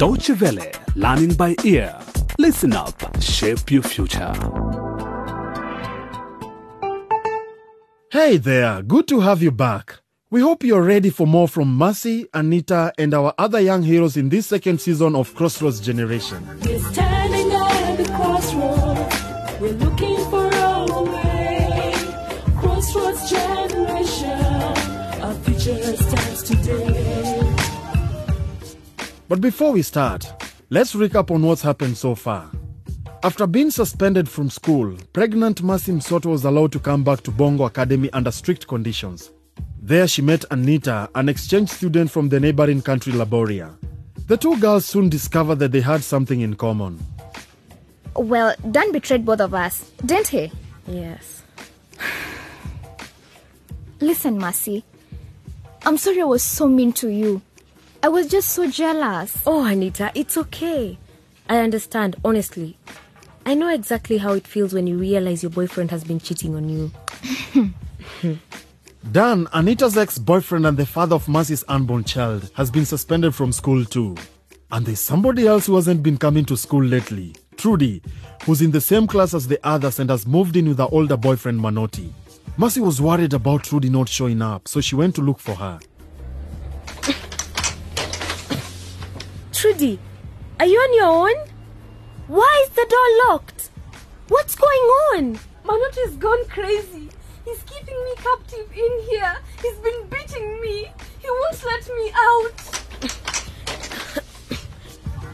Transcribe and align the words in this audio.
Deutsche 0.00 0.30
Welle, 0.40 0.72
learning 0.96 1.34
by 1.34 1.54
ear. 1.62 1.94
Listen 2.38 2.72
up, 2.72 2.94
shape 3.20 3.70
your 3.70 3.82
future. 3.82 4.32
Hey 8.10 8.38
there, 8.38 8.80
good 8.80 9.06
to 9.08 9.20
have 9.20 9.42
you 9.42 9.50
back. 9.50 10.00
We 10.30 10.40
hope 10.40 10.64
you're 10.64 10.80
ready 10.80 11.10
for 11.10 11.26
more 11.26 11.46
from 11.46 11.76
Mercy, 11.76 12.26
Anita, 12.32 12.94
and 12.96 13.12
our 13.12 13.34
other 13.36 13.60
young 13.60 13.82
heroes 13.82 14.16
in 14.16 14.30
this 14.30 14.46
second 14.46 14.80
season 14.80 15.14
of 15.14 15.34
Crossroads 15.34 15.80
Generation. 15.80 16.48
We're 16.64 16.78
standing 16.78 17.52
at 17.52 17.96
the 17.96 18.04
crossroads. 18.04 19.60
We're 19.60 19.72
looking 19.72 20.16
for 20.30 20.50
our 20.54 21.02
way. 21.12 21.92
Crossroads 22.56 23.28
generation. 23.28 24.40
Our 25.20 25.34
future 25.44 25.94
stands 25.98 26.42
today. 26.44 27.19
But 29.30 29.40
before 29.40 29.70
we 29.70 29.82
start, 29.82 30.26
let's 30.70 30.92
recap 30.92 31.30
on 31.30 31.42
what's 31.42 31.62
happened 31.62 31.96
so 31.96 32.16
far. 32.16 32.50
After 33.22 33.46
being 33.46 33.70
suspended 33.70 34.28
from 34.28 34.50
school, 34.50 34.96
pregnant 35.12 35.62
Masim 35.62 36.02
Soto 36.02 36.30
was 36.30 36.44
allowed 36.44 36.72
to 36.72 36.80
come 36.80 37.04
back 37.04 37.20
to 37.20 37.30
Bongo 37.30 37.66
Academy 37.66 38.10
under 38.12 38.32
strict 38.32 38.66
conditions. 38.66 39.30
There 39.80 40.08
she 40.08 40.20
met 40.20 40.44
Anita, 40.50 41.08
an 41.14 41.28
exchange 41.28 41.68
student 41.68 42.10
from 42.10 42.28
the 42.28 42.40
neighboring 42.40 42.82
country 42.82 43.12
Laboria. 43.12 43.76
The 44.26 44.36
two 44.36 44.58
girls 44.58 44.84
soon 44.84 45.08
discovered 45.08 45.60
that 45.60 45.70
they 45.70 45.80
had 45.80 46.02
something 46.02 46.40
in 46.40 46.56
common. 46.56 46.98
Well, 48.16 48.56
Dan 48.72 48.90
betrayed 48.90 49.24
both 49.24 49.40
of 49.40 49.54
us, 49.54 49.92
didn't 50.04 50.26
he? 50.26 50.50
Yes. 50.88 51.44
Listen, 54.00 54.38
Mercy. 54.38 54.82
I'm 55.86 55.98
sorry 55.98 56.20
I 56.20 56.24
was 56.24 56.42
so 56.42 56.66
mean 56.66 56.92
to 56.94 57.10
you. 57.10 57.42
I 58.02 58.08
was 58.08 58.28
just 58.28 58.48
so 58.50 58.70
jealous. 58.70 59.36
Oh, 59.46 59.64
Anita, 59.64 60.10
it's 60.14 60.36
okay. 60.38 60.98
I 61.48 61.58
understand, 61.58 62.16
honestly. 62.24 62.78
I 63.44 63.54
know 63.54 63.68
exactly 63.68 64.18
how 64.18 64.32
it 64.32 64.46
feels 64.46 64.72
when 64.72 64.86
you 64.86 64.96
realize 64.96 65.42
your 65.42 65.50
boyfriend 65.50 65.90
has 65.90 66.04
been 66.04 66.18
cheating 66.18 66.54
on 66.54 66.68
you. 66.68 66.90
Dan, 69.12 69.48
Anita's 69.52 69.96
ex 69.96 70.18
boyfriend 70.18 70.66
and 70.66 70.76
the 70.76 70.86
father 70.86 71.16
of 71.16 71.28
Mercy's 71.28 71.64
unborn 71.68 72.04
child, 72.04 72.50
has 72.54 72.70
been 72.70 72.86
suspended 72.86 73.34
from 73.34 73.52
school 73.52 73.84
too. 73.84 74.16
And 74.72 74.86
there's 74.86 75.00
somebody 75.00 75.46
else 75.46 75.66
who 75.66 75.74
hasn't 75.74 76.02
been 76.02 76.16
coming 76.16 76.44
to 76.46 76.56
school 76.56 76.84
lately 76.84 77.34
Trudy, 77.56 78.00
who's 78.44 78.62
in 78.62 78.70
the 78.70 78.80
same 78.80 79.06
class 79.06 79.34
as 79.34 79.46
the 79.46 79.60
others 79.62 79.98
and 79.98 80.08
has 80.08 80.26
moved 80.26 80.56
in 80.56 80.68
with 80.68 80.78
her 80.78 80.88
older 80.90 81.18
boyfriend 81.18 81.60
Manotti. 81.60 82.10
Mercy 82.56 82.80
was 82.80 83.02
worried 83.02 83.34
about 83.34 83.64
Trudy 83.64 83.90
not 83.90 84.08
showing 84.08 84.40
up, 84.40 84.66
so 84.66 84.80
she 84.80 84.94
went 84.94 85.14
to 85.16 85.20
look 85.20 85.38
for 85.38 85.54
her. 85.54 85.78
Trudy, 89.60 89.98
are 90.58 90.64
you 90.64 90.78
on 90.78 90.94
your 90.94 91.28
own? 91.28 91.36
Why 92.28 92.64
is 92.66 92.70
the 92.74 92.86
door 92.88 93.28
locked? 93.28 93.68
What's 94.28 94.54
going 94.54 94.86
on? 95.12 95.38
Manot 95.66 95.94
has 95.96 96.16
gone 96.16 96.46
crazy. 96.48 97.10
He's 97.44 97.62
keeping 97.64 98.02
me 98.02 98.14
captive 98.16 98.72
in 98.72 99.00
here. 99.10 99.36
He's 99.60 99.76
been 99.80 100.08
beating 100.08 100.62
me. 100.62 100.90
He 101.18 101.28
won't 101.28 101.62
let 101.62 101.86
me 101.94 102.10
out. 102.16 102.58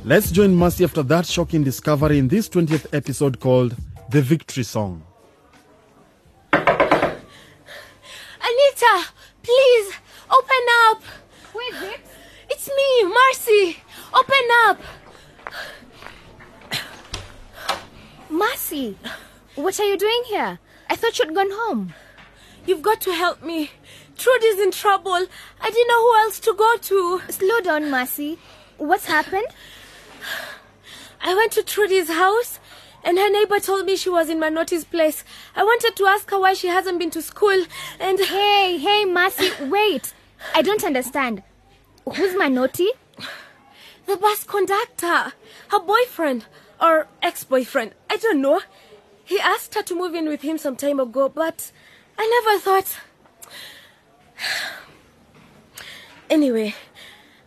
Let's 0.04 0.32
join 0.32 0.56
Mercy 0.56 0.82
after 0.82 1.04
that 1.04 1.24
shocking 1.24 1.62
discovery 1.62 2.18
in 2.18 2.26
this 2.26 2.48
20th 2.48 2.92
episode 2.92 3.38
called 3.38 3.76
The 4.10 4.22
Victory 4.22 4.64
Song. 4.64 5.04
Anita, 6.52 6.96
please, 9.44 9.94
open 10.28 10.66
up. 10.88 11.00
Who 11.52 11.60
is 11.60 11.82
it? 11.94 12.15
It's 12.58 12.68
me, 12.68 13.04
Marcy. 13.04 13.76
Open 14.14 14.48
up. 14.64 14.80
Marcy, 18.30 18.96
What 19.56 19.78
are 19.78 19.84
you 19.84 19.98
doing 19.98 20.22
here? 20.28 20.58
I 20.88 20.96
thought 20.96 21.18
you'd 21.18 21.34
gone 21.34 21.50
home. 21.50 21.92
You've 22.64 22.80
got 22.80 23.02
to 23.02 23.12
help 23.12 23.42
me. 23.42 23.72
Trudy's 24.16 24.58
in 24.58 24.70
trouble. 24.70 25.26
I 25.60 25.70
didn't 25.70 25.88
know 25.88 26.00
who 26.00 26.16
else 26.24 26.40
to 26.40 26.54
go 26.54 26.78
to. 26.78 27.20
Slow 27.30 27.60
down, 27.60 27.90
Marcy. 27.90 28.38
What's 28.78 29.04
happened? 29.04 29.48
I 31.20 31.34
went 31.34 31.52
to 31.52 31.62
Trudy's 31.62 32.08
house 32.08 32.58
and 33.04 33.18
her 33.18 33.28
neighbor 33.28 33.60
told 33.60 33.84
me 33.84 33.96
she 33.96 34.08
was 34.08 34.30
in 34.30 34.40
Manotti's 34.40 34.84
place. 34.84 35.24
I 35.54 35.62
wanted 35.62 35.94
to 35.94 36.06
ask 36.06 36.30
her 36.30 36.40
why 36.40 36.54
she 36.54 36.68
hasn't 36.68 37.00
been 37.00 37.10
to 37.10 37.20
school 37.20 37.66
and 38.00 38.18
Hey, 38.18 38.78
hey, 38.78 39.04
Marcy, 39.04 39.50
wait. 39.66 40.14
I 40.54 40.62
don't 40.62 40.84
understand. 40.84 41.42
Who's 42.14 42.34
Manotti? 42.34 42.88
the 44.06 44.16
bus 44.16 44.44
conductor, 44.44 45.32
her 45.68 45.80
boyfriend 45.80 46.46
or 46.80 47.08
ex-boyfriend, 47.22 47.92
I 48.08 48.16
don't 48.16 48.40
know. 48.40 48.60
He 49.24 49.40
asked 49.40 49.74
her 49.74 49.82
to 49.82 49.94
move 49.96 50.14
in 50.14 50.28
with 50.28 50.42
him 50.42 50.56
some 50.58 50.76
time 50.76 51.00
ago, 51.00 51.28
but 51.28 51.72
I 52.18 52.42
never 52.44 52.60
thought. 52.60 52.96
Anyway, 56.28 56.74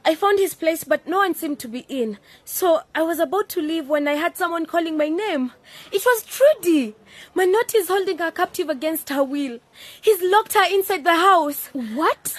I 0.05 0.15
found 0.15 0.39
his 0.39 0.53
place, 0.53 0.85
but 0.85 1.05
no 1.05 1.17
one 1.17 1.35
seemed 1.35 1.59
to 1.59 1.67
be 1.67 1.85
in. 1.89 2.17
So 2.45 2.81
I 2.95 3.01
was 3.01 3.19
about 3.19 3.49
to 3.49 3.61
leave 3.61 3.89
when 3.89 4.07
I 4.07 4.15
heard 4.15 4.37
someone 4.37 4.65
calling 4.65 4.97
my 4.97 5.09
name. 5.09 5.51
It 5.91 6.01
was 6.05 6.23
Trudy. 6.23 6.95
Manotti 7.35 7.75
is 7.75 7.89
holding 7.89 8.19
her 8.19 8.31
captive 8.31 8.69
against 8.69 9.09
her 9.09 9.21
will. 9.21 9.59
He's 10.01 10.21
locked 10.21 10.53
her 10.53 10.63
inside 10.73 11.03
the 11.03 11.15
house. 11.15 11.67
What? 11.73 12.33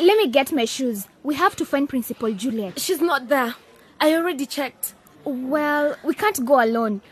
Let 0.00 0.16
me 0.16 0.28
get 0.28 0.50
my 0.50 0.64
shoes. 0.64 1.06
We 1.22 1.34
have 1.34 1.54
to 1.56 1.66
find 1.66 1.86
Principal 1.86 2.32
Juliet. 2.32 2.80
She's 2.80 3.02
not 3.02 3.28
there. 3.28 3.54
I 4.00 4.14
already 4.14 4.46
checked. 4.46 4.94
Well, 5.24 5.94
we 6.02 6.14
can't 6.14 6.42
go 6.46 6.64
alone. 6.64 7.02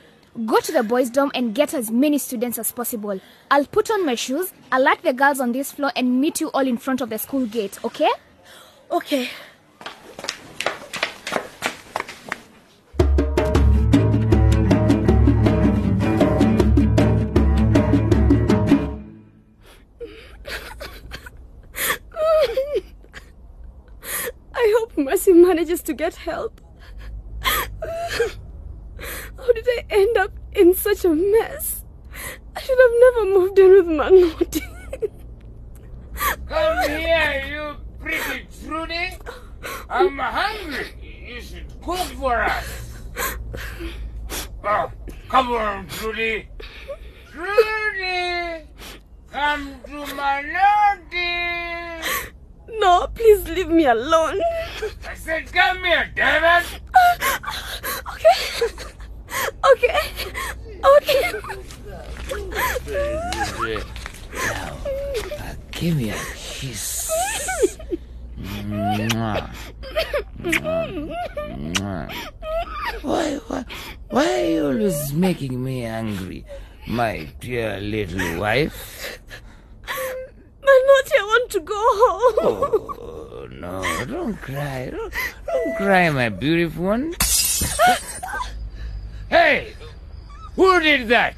Go 0.47 0.59
to 0.61 0.73
the 0.73 0.83
boys' 0.83 1.11
dorm 1.11 1.31
and 1.35 1.55
get 1.55 1.75
as 1.75 1.91
many 1.91 2.17
students 2.17 2.57
as 2.59 2.73
possible. 2.73 3.21
I'll 3.51 3.67
put 3.67 3.91
on 3.91 4.07
my 4.07 4.15
shoes, 4.15 4.55
alert 4.73 5.03
the 5.03 5.13
girls 5.13 5.39
on 5.39 5.53
this 5.53 5.71
floor, 5.71 5.93
and 5.97 6.19
meet 6.19 6.41
you 6.41 6.49
all 6.49 6.67
in 6.67 6.79
front 6.79 7.03
of 7.03 7.11
the 7.11 7.19
school 7.19 7.45
gate, 7.45 7.79
okay? 7.85 8.09
Okay. 8.91 9.29
Manages 25.49 25.81
to 25.85 25.95
get 25.95 26.15
help. 26.15 26.61
How 27.41 27.81
did 29.55 29.67
I 29.67 29.85
end 29.89 30.19
up 30.19 30.33
in 30.53 30.75
such 30.75 31.07
a 31.07 31.09
mess? 31.09 31.87
I 32.55 32.61
should 32.61 32.79
have 32.79 32.93
never 33.01 33.25
moved 33.33 33.59
in 33.59 33.71
with 33.73 33.87
Manoti. 33.87 34.61
Come 36.47 36.91
here, 36.91 37.45
you 37.49 37.77
pretty 37.99 38.47
Trudy. 38.63 39.17
I'm 39.89 40.19
hungry. 40.19 40.93
You 41.27 41.41
should 41.41 41.67
cook 41.81 41.97
for 42.21 42.43
us. 42.43 42.99
Oh, 44.63 44.91
come 45.31 45.53
on, 45.53 45.87
Trudy. 45.89 46.47
Trudy, 47.33 48.67
come 49.33 49.81
to 49.87 50.05
Manotti. 50.13 51.39
no, 52.81 53.07
please 53.15 53.49
leave 53.49 53.69
me 53.69 53.87
alone. 53.87 54.41
I 55.09 55.15
said, 55.29 55.53
come 55.53 55.85
here, 55.85 56.11
damn 56.17 56.43
it. 56.65 56.81
Okay. 58.15 58.39
Okay. 59.73 59.99
Okay. 60.97 61.23
Now, 64.35 64.77
Give 65.71 65.97
me 65.97 66.11
a 66.11 66.15
kiss. 66.35 67.11
Mwah. 68.41 69.51
Mwah. 70.41 71.13
Mwah. 71.61 72.07
Why, 73.03 73.35
why, 73.49 73.65
why 74.09 74.27
are 74.33 74.45
you 74.51 74.67
always 74.67 75.13
making 75.13 75.63
me 75.63 75.85
angry, 75.85 76.45
my 76.89 77.29
dear 77.41 77.79
little 77.81 78.41
wife? 78.41 79.21
Manoti, 80.65 81.15
I 81.19 81.23
want 81.23 81.51
to 81.53 81.61
go 81.61 81.75
home. 81.77 82.35
Oh, 82.43 83.18
no, 83.61 84.05
don't 84.07 84.37
cry. 84.37 84.91
Don't, 84.91 85.13
don't 85.47 85.77
cry, 85.77 86.11
my 86.11 86.29
beautiful 86.29 86.85
one. 86.85 87.15
hey, 89.29 89.75
who 90.55 90.81
did 90.81 91.09
that? 91.09 91.35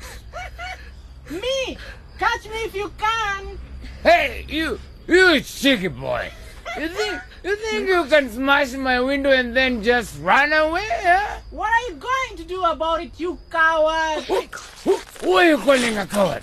Me! 1.31 1.79
Catch 2.19 2.45
me 2.47 2.65
if 2.65 2.75
you 2.75 2.93
can! 2.99 3.59
Hey, 4.03 4.45
you, 4.49 4.79
you 5.07 5.41
cheeky 5.41 5.89
boy. 5.89 6.31
You 6.79 6.89
think, 6.89 7.21
you 7.43 7.57
think 7.57 7.89
you 7.89 8.05
can 8.05 8.31
smash 8.31 8.73
my 8.75 9.01
window 9.01 9.31
and 9.31 9.57
then 9.57 9.83
just 9.83 10.21
run 10.21 10.53
away, 10.53 10.87
huh? 10.91 11.41
What 11.51 11.71
are 11.71 11.91
you 11.91 11.97
going 11.97 12.37
to 12.37 12.45
do 12.45 12.63
about 12.63 13.03
it, 13.03 13.19
you 13.19 13.39
coward? 13.51 14.25
Who, 14.25 14.43
who, 14.85 14.97
who 15.21 15.33
are 15.35 15.45
you 15.45 15.59
calling 15.59 15.97
a 15.99 16.07
coward? 16.07 16.43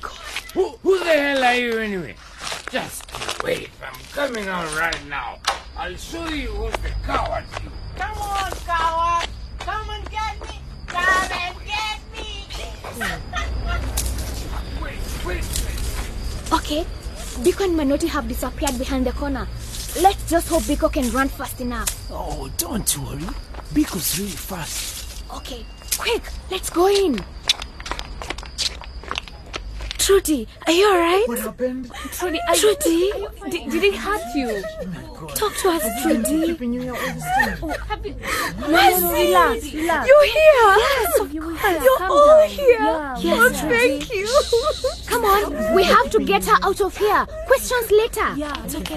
Who, 0.54 0.70
who 0.82 1.00
the 1.00 1.06
hell 1.06 1.44
are 1.44 1.56
you 1.56 1.78
anyway? 1.78 2.16
Just 2.70 3.44
wait. 3.44 3.70
I'm 3.82 4.00
coming 4.14 4.48
on 4.50 4.66
right 4.76 5.06
now. 5.08 5.40
I'll 5.78 5.96
show 5.96 6.28
you 6.28 6.48
who's 6.50 6.74
the 6.84 6.90
coward. 7.06 7.46
Come 7.96 8.18
on, 8.18 8.52
coward. 8.66 9.30
Come 9.60 9.90
and 9.90 10.12
get 10.12 10.42
me. 10.42 10.60
Come 10.88 11.32
and 11.32 11.56
get 11.66 12.00
me. 12.14 12.46
wait, 14.82 15.00
wait, 15.26 15.46
wait. 15.66 16.54
Okay. 16.54 16.86
Biko 17.38 17.66
and 17.66 17.80
Manotti 17.80 18.10
have 18.10 18.28
disappeared 18.28 18.78
behind 18.80 19.06
the 19.06 19.12
corner. 19.12 19.48
Let's 20.02 20.30
just 20.30 20.50
hope 20.50 20.64
Biko 20.64 20.92
can 20.92 21.10
run 21.12 21.30
fast 21.30 21.62
enough. 21.62 21.88
Oh, 22.12 22.50
don't 22.58 22.98
worry. 22.98 23.30
Biko's 23.74 24.20
really 24.20 24.32
fast. 24.32 25.24
Okay, 25.36 25.66
quick, 25.98 26.24
let's 26.50 26.70
go 26.70 26.88
in. 26.88 27.20
Trudy, 30.08 30.48
are 30.66 30.72
you 30.72 30.90
alright? 30.90 31.28
What 31.28 31.40
happened? 31.40 31.92
Trudy, 32.14 32.40
are 32.48 32.56
Trudy? 32.56 33.12
Did, 33.52 33.70
did 33.72 33.84
it 33.84 33.96
hurt 33.96 34.22
you? 34.36 34.64
Oh 35.20 35.28
Talk 35.36 35.54
to 35.58 35.70
us, 35.72 35.84
Trudy. 36.02 36.46
Keeping 36.46 36.72
you 36.72 36.80
here 36.80 36.94
all 36.96 37.00
this 37.02 37.24
time. 37.36 37.60
Mercy! 38.72 39.26
Relax, 39.28 39.74
relax. 39.74 40.08
You're 40.08 40.26
here! 40.26 40.78
Yes, 40.80 41.34
you 41.34 41.42
will 41.42 41.56
hear. 41.56 41.82
You're 41.84 41.98
Calm 41.98 42.12
all 42.12 42.40
down. 42.40 42.48
here! 42.48 42.80
Yeah, 42.80 43.18
Yes, 43.20 43.52
yeah. 43.52 43.70
thank 43.70 44.14
you! 44.14 44.28
Come 45.08 45.26
on, 45.26 45.76
we 45.76 45.84
have 45.84 46.10
to 46.12 46.24
get 46.24 46.46
her 46.46 46.58
out 46.64 46.80
of 46.80 46.96
here. 46.96 47.26
Questions 47.48 47.92
later. 47.92 48.34
Yeah, 48.38 48.64
it's 48.64 48.76
okay. 48.76 48.96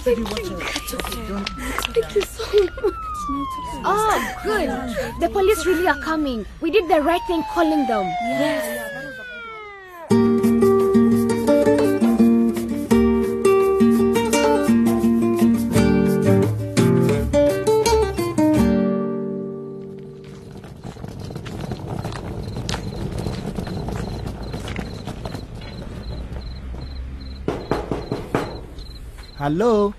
Thank 0.00 0.16
you 2.16 2.22
so 2.22 2.42
much. 2.46 2.96
Oh, 3.84 4.34
good. 4.44 5.20
The 5.20 5.28
police 5.28 5.66
really 5.66 5.86
are 5.86 6.00
coming. 6.00 6.46
We 6.62 6.70
did 6.70 6.88
the 6.88 7.02
right 7.02 7.20
thing 7.26 7.42
calling 7.52 7.86
them. 7.86 8.04
Yes. 8.24 9.05
Hello? 29.46 29.94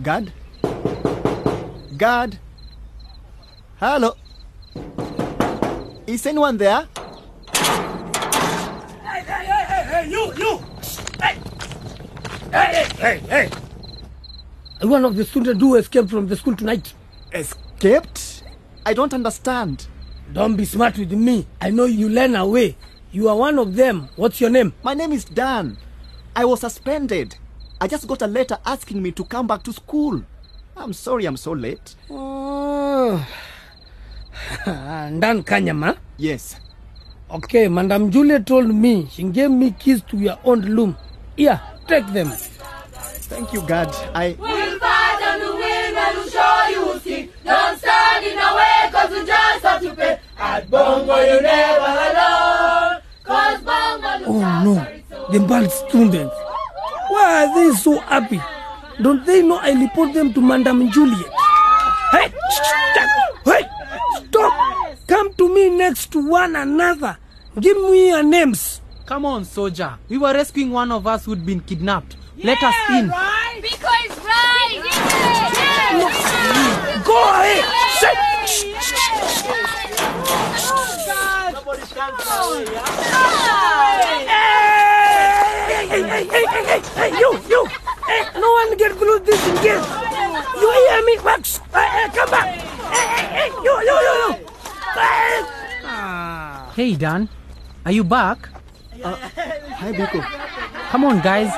God? 0.00 0.32
God? 1.98 2.38
Hello? 3.76 4.16
Is 6.06 6.24
anyone 6.24 6.56
there? 6.56 6.88
Hey, 7.52 9.20
hey, 9.20 9.44
hey, 9.44 9.64
hey, 9.68 9.84
hey, 9.84 10.08
you, 10.08 10.32
you! 10.38 10.58
Hey! 11.20 11.36
Hey, 12.50 12.72
hey, 12.72 12.88
hey, 12.96 13.18
hey! 13.28 13.50
One 14.80 15.04
of 15.04 15.14
the 15.14 15.26
students 15.26 15.60
who 15.60 15.74
escaped 15.74 16.08
from 16.08 16.26
the 16.26 16.36
school 16.36 16.56
tonight. 16.56 16.94
Escaped? 17.34 18.44
I 18.86 18.94
don't 18.94 19.12
understand. 19.12 19.88
Don't 20.32 20.56
be 20.56 20.64
smart 20.64 20.96
with 20.96 21.12
me. 21.12 21.46
I 21.60 21.68
know 21.68 21.84
you 21.84 22.08
learn 22.08 22.34
away. 22.34 22.78
You 23.10 23.28
are 23.28 23.36
one 23.36 23.58
of 23.58 23.76
them. 23.76 24.08
What's 24.16 24.40
your 24.40 24.48
name? 24.48 24.72
My 24.82 24.94
name 24.94 25.12
is 25.12 25.26
Dan. 25.26 25.76
I 26.34 26.46
was 26.46 26.60
suspended. 26.60 27.36
I 27.82 27.88
just 27.88 28.06
got 28.06 28.22
a 28.22 28.28
letter 28.28 28.56
asking 28.64 29.02
me 29.02 29.10
to 29.10 29.24
come 29.24 29.48
back 29.48 29.64
to 29.64 29.72
school. 29.72 30.22
I'm 30.76 30.92
sorry 30.92 31.24
I'm 31.26 31.36
so 31.36 31.50
late. 31.50 31.96
Oh. 32.08 33.18
Dan 34.64 35.42
Kanyama. 35.42 35.96
Yes. 36.16 36.60
Okay, 37.28 37.66
Madam 37.66 38.08
Julia 38.12 38.38
told 38.38 38.68
me 38.72 39.08
she 39.10 39.24
gave 39.24 39.50
me 39.50 39.72
keys 39.72 40.00
to 40.02 40.16
your 40.16 40.38
own 40.44 40.60
room. 40.62 40.96
Here, 41.36 41.60
take 41.88 42.06
them. 42.14 42.30
Thank 43.26 43.52
you, 43.52 43.62
God. 43.66 43.90
I. 44.14 44.36
We'll 44.38 44.78
fight 44.78 45.18
and 45.26 45.42
we 45.42 45.50
win 45.50 45.98
and 45.98 46.14
we'll 46.22 46.30
show 46.30 46.66
you 46.70 47.00
see. 47.02 47.30
Don't 47.42 47.76
stand 47.82 48.24
in 48.24 48.38
our 48.38 48.62
way 48.62 48.92
cause 48.94 49.10
we 49.10 49.26
just 49.26 49.62
have 49.66 49.82
to 49.82 49.90
pay. 49.96 50.20
At 50.38 50.70
Bongo 50.70 51.18
you 51.18 51.42
never 51.42 51.90
alone. 51.98 53.02
Cause 53.26 53.58
Bongo 53.66 54.10
looks 54.22 54.30
Oh 54.30 54.62
no, 54.62 54.74
the 55.32 55.40
bad 55.48 55.66
students. 55.72 56.41
Why 57.12 57.44
are 57.44 57.54
they 57.54 57.76
so 57.76 57.98
happy? 57.98 58.40
Don't 59.02 59.26
they 59.26 59.42
know 59.42 59.58
I 59.58 59.72
report 59.72 60.14
them 60.14 60.32
to 60.32 60.40
Madam 60.40 60.90
Juliet? 60.90 61.28
Hey, 62.10 62.32
stop! 62.48 63.44
Hey, 63.44 63.68
stop! 64.28 64.96
Come 65.06 65.34
to 65.34 65.54
me 65.54 65.68
next 65.68 66.10
to 66.12 66.26
one 66.26 66.56
another. 66.56 67.18
Give 67.60 67.76
me 67.76 68.08
your 68.08 68.22
names. 68.22 68.80
Come 69.04 69.26
on, 69.26 69.44
soldier. 69.44 69.98
We 70.08 70.16
were 70.16 70.32
rescuing 70.32 70.70
one 70.70 70.90
of 70.90 71.06
us 71.06 71.26
who'd 71.26 71.44
been 71.44 71.60
kidnapped. 71.60 72.16
Let 72.42 72.62
us 72.62 72.74
in. 72.88 73.10
Right? 73.10 73.60
Because 73.60 74.18
right. 74.24 74.80
Go 75.92 76.21
hey, 86.72 87.10
hey, 87.10 87.18
you, 87.18 87.30
you. 87.48 87.66
Hey, 88.06 88.22
no 88.40 88.48
one 88.50 88.76
get 88.76 88.92
close 88.92 89.20
this 89.22 89.48
in 89.48 89.56
here. 89.58 89.82
You 90.60 90.68
hear 90.72 91.04
me? 91.04 91.16
Max? 91.24 91.58
Hey, 91.72 91.88
hey, 91.94 92.08
come 92.16 92.30
back. 92.30 92.48
Hey, 92.92 93.06
hey, 93.14 93.26
hey, 93.36 93.48
you, 93.66 93.74
you, 93.88 93.96
you, 94.06 94.14
you. 94.20 94.28
Hey. 94.96 95.36
Hey, 96.76 96.94
Dan. 96.96 97.28
Are 97.84 97.92
you 97.92 98.04
back? 98.04 98.48
Uh, 99.04 99.16
Hi, 99.80 99.92
Biko. 99.92 100.22
Come 100.90 101.04
on, 101.04 101.20
guys. 101.20 101.50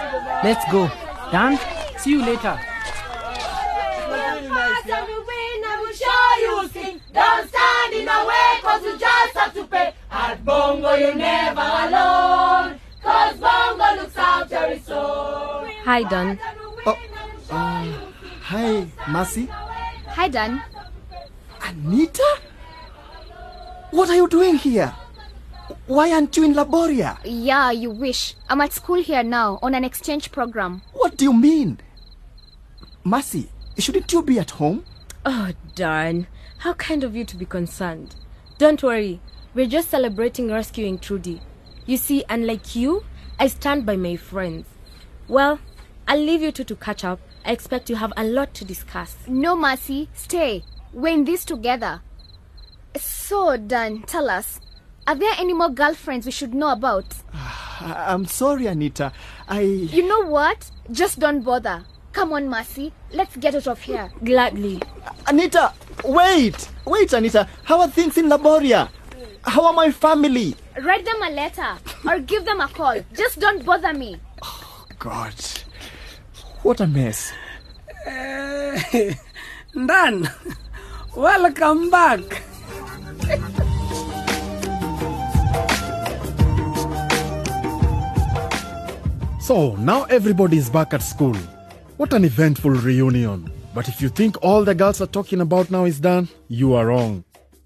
Let's 0.42 0.64
go. 0.72 0.90
Dan, 1.30 1.58
see 1.98 2.10
you 2.10 2.24
later. 2.24 2.58
Fight 4.54 4.90
and 4.90 5.06
we 5.06 5.16
win 5.28 5.60
and 5.68 5.80
we'll 5.80 5.92
show 5.92 6.24
you 6.40 6.68
see. 6.68 7.00
Don't 7.12 7.48
stand 7.48 7.94
in 7.94 8.08
our 8.08 8.26
way 8.26 8.60
cause 8.62 8.82
we 8.82 8.98
just 8.98 9.36
have 9.36 9.54
to 9.54 9.64
pay. 9.66 9.92
At 10.10 10.44
Bongo 10.44 10.94
you 10.94 11.14
never 11.14 11.60
alone. 11.60 12.33
Hi, 15.84 16.02
Don. 16.02 16.38
Oh, 16.86 16.96
uh, 17.50 17.92
hi, 18.40 18.86
Mercy. 19.06 19.46
Hi, 20.16 20.28
Dan. 20.28 20.62
Anita? 21.60 22.40
What 23.90 24.08
are 24.08 24.16
you 24.16 24.26
doing 24.26 24.54
here? 24.56 24.94
Why 25.86 26.10
aren't 26.12 26.34
you 26.38 26.44
in 26.44 26.54
Laboria? 26.54 27.18
Yeah, 27.22 27.70
you 27.70 27.90
wish. 27.90 28.34
I'm 28.48 28.62
at 28.62 28.72
school 28.72 29.02
here 29.02 29.22
now 29.22 29.58
on 29.60 29.74
an 29.74 29.84
exchange 29.84 30.32
program. 30.32 30.80
What 30.94 31.18
do 31.18 31.26
you 31.26 31.34
mean? 31.34 31.80
Mercy, 33.04 33.50
shouldn't 33.76 34.10
you 34.10 34.22
be 34.22 34.38
at 34.38 34.52
home? 34.52 34.86
Oh, 35.26 35.50
darn. 35.74 36.28
How 36.60 36.72
kind 36.72 37.04
of 37.04 37.14
you 37.14 37.26
to 37.26 37.36
be 37.36 37.44
concerned. 37.44 38.16
Don't 38.56 38.82
worry. 38.82 39.20
We're 39.52 39.66
just 39.66 39.90
celebrating 39.90 40.50
rescuing 40.50 40.98
Trudy. 40.98 41.42
You 41.84 41.98
see, 41.98 42.24
unlike 42.30 42.74
you, 42.74 43.04
I 43.38 43.48
stand 43.48 43.84
by 43.84 43.96
my 43.96 44.16
friends. 44.16 44.66
Well, 45.28 45.58
I'll 46.06 46.18
leave 46.20 46.42
you 46.42 46.52
two 46.52 46.64
to 46.64 46.76
catch 46.76 47.04
up. 47.04 47.20
I 47.44 47.52
expect 47.52 47.88
you 47.90 47.96
have 47.96 48.12
a 48.16 48.24
lot 48.24 48.54
to 48.54 48.64
discuss. 48.64 49.16
No, 49.26 49.56
Mercy, 49.56 50.08
stay. 50.14 50.64
We're 50.92 51.14
in 51.14 51.24
this 51.24 51.44
together. 51.44 52.02
So, 52.96 53.56
Dan, 53.56 54.02
tell 54.02 54.30
us. 54.30 54.60
Are 55.06 55.14
there 55.14 55.34
any 55.36 55.52
more 55.52 55.68
girlfriends 55.70 56.24
we 56.26 56.32
should 56.32 56.54
know 56.54 56.70
about? 56.72 57.04
I- 57.34 58.06
I'm 58.08 58.26
sorry, 58.26 58.66
Anita. 58.66 59.12
I. 59.48 59.60
You 59.60 60.06
know 60.08 60.26
what? 60.26 60.70
Just 60.90 61.18
don't 61.18 61.42
bother. 61.42 61.84
Come 62.12 62.32
on, 62.32 62.48
Mercy. 62.48 62.92
Let's 63.12 63.36
get 63.36 63.54
out 63.54 63.66
of 63.66 63.82
here. 63.82 64.10
Gladly. 64.24 64.80
Anita, 65.26 65.72
wait! 66.04 66.68
Wait, 66.86 67.12
Anita. 67.12 67.48
How 67.64 67.80
are 67.80 67.88
things 67.88 68.16
in 68.16 68.26
Laboria? 68.26 68.88
How 69.42 69.66
are 69.66 69.72
my 69.72 69.90
family? 69.90 70.54
Write 70.82 71.04
them 71.04 71.22
a 71.22 71.30
letter 71.30 71.76
or 72.08 72.18
give 72.20 72.44
them 72.44 72.60
a 72.60 72.68
call. 72.68 73.00
Just 73.14 73.40
don't 73.40 73.64
bother 73.64 73.92
me. 73.92 74.18
Oh, 74.42 74.86
God. 74.98 75.34
What 76.64 76.80
a 76.80 76.86
mess. 76.86 77.30
Eh, 78.06 79.12
Dan, 79.74 80.30
welcome 81.14 81.90
back. 81.90 82.42
So, 89.42 89.76
now 89.76 90.04
everybody 90.04 90.56
is 90.56 90.70
back 90.70 90.94
at 90.94 91.02
school. 91.02 91.34
What 91.98 92.14
an 92.14 92.24
eventful 92.24 92.70
reunion. 92.70 93.52
But 93.74 93.88
if 93.88 94.00
you 94.00 94.08
think 94.08 94.42
all 94.42 94.64
the 94.64 94.74
girls 94.74 95.02
are 95.02 95.06
talking 95.06 95.42
about 95.42 95.70
now 95.70 95.84
is 95.84 96.00
done, 96.00 96.28
you 96.48 96.72
are 96.72 96.86
wrong. 96.86 97.24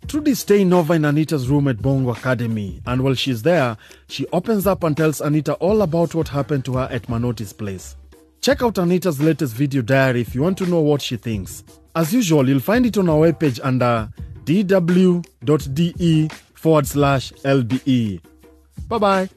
Trudy 0.09 0.33
is 0.33 0.41
staying 0.41 0.73
over 0.73 0.97
in 0.97 1.05
Anita's 1.05 1.49
room 1.49 1.69
at 1.69 1.81
Bongo 1.81 2.11
Academy, 2.11 2.83
and 2.85 3.05
while 3.05 3.15
she's 3.15 3.43
there, 3.43 3.77
she 4.09 4.27
opens 4.33 4.67
up 4.67 4.83
and 4.83 4.97
tells 4.97 5.21
Anita 5.21 5.55
all 5.55 5.83
about 5.83 6.17
what 6.17 6.27
happened 6.27 6.65
to 6.65 6.79
her 6.79 6.89
at 6.91 7.09
Manoti's 7.09 7.53
place. 7.53 7.95
Check 8.41 8.63
out 8.63 8.79
Anita's 8.79 9.21
latest 9.21 9.55
video 9.55 9.83
diary 9.83 10.21
if 10.21 10.35
you 10.35 10.43
want 10.43 10.59
to 10.59 10.67
know 10.67 10.81
what 10.81 11.03
she 11.03 11.17
thinks. 11.17 11.65
As 11.95 12.13
usual, 12.15 12.49
you'll 12.49 12.61
find 12.61 12.87
it 12.87 12.97
on 12.97 13.09
our 13.09 13.17
webpage 13.31 13.61
under 13.63 14.09
dw.de 14.45 16.29
forward 16.55 16.87
slash 16.87 17.33
lbe. 17.45 18.21
Bye 18.89 18.99
bye. 18.99 19.29